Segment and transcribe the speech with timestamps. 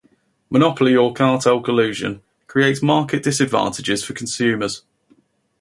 [0.49, 4.81] Monopoly or cartel collusion creates market disadvantages for consumers.